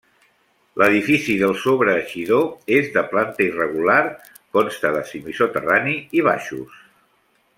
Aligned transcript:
L'edifici 0.81 1.33
del 1.41 1.51
sobreeixidor 1.63 2.73
és 2.79 2.89
de 2.97 3.03
planta 3.13 3.45
irregular, 3.49 3.99
consta 4.59 4.93
de 4.99 5.05
semisoterrani 5.13 5.97
i 6.21 6.27
baixos. 6.31 6.83